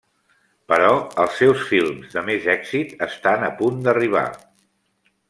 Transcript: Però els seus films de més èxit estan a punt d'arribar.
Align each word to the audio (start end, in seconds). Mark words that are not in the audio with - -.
Però 0.71 0.87
els 1.23 1.35
seus 1.41 1.65
films 1.73 2.15
de 2.17 2.23
més 2.31 2.47
èxit 2.57 2.97
estan 3.09 3.47
a 3.51 3.53
punt 3.61 3.79
d'arribar. 3.89 4.25